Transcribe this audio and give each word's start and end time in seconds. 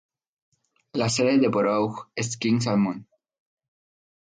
La 0.93 1.09
sede 1.09 1.37
del 1.37 1.51
borough 1.51 2.07
es 2.15 2.35
King 2.35 2.59
Salmon. 2.59 3.07